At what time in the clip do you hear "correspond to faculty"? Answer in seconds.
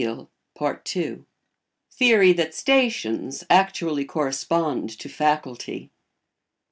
4.03-5.91